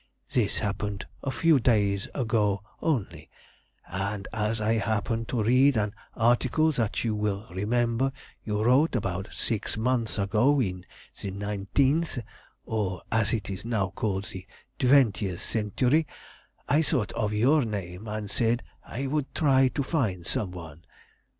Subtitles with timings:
[0.31, 3.29] "This happened a few days ago only,
[3.87, 8.11] and as I had happened to read an article that you will remember
[8.43, 10.87] you wrote about six months ago in
[11.21, 12.17] the Nineteenth,
[12.65, 14.47] or, as it is now called, the
[14.79, 16.07] Twentieth Century,
[16.67, 20.83] I thought of your name, and said I would try to find some one.